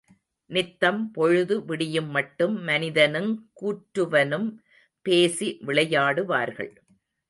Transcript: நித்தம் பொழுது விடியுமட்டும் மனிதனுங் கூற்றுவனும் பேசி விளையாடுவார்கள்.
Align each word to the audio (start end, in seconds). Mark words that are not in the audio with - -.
நித்தம் 0.49 1.11
பொழுது 1.11 1.55
விடியுமட்டும் 1.59 2.55
மனிதனுங் 2.61 3.31
கூற்றுவனும் 3.61 4.49
பேசி 5.05 5.59
விளையாடுவார்கள். 5.65 6.73